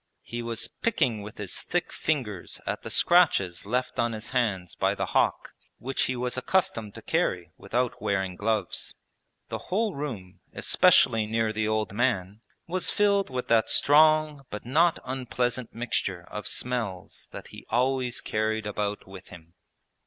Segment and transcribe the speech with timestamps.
[0.23, 4.95] He was picking with his thick fingers at the scratches left on his hands by
[4.95, 8.95] the hawk, which he was accustomed to carry without wearing gloves.
[9.49, 14.97] The whole room, especially near the old man, was filled with that strong but not
[15.05, 19.53] unpleasant mixture of smells that he always carried about with him.